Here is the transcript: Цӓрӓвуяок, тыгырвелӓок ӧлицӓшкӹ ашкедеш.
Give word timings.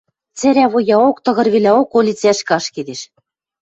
Цӓрӓвуяок, 0.37 1.17
тыгырвелӓок 1.25 1.89
ӧлицӓшкӹ 1.99 2.51
ашкедеш. 2.57 3.01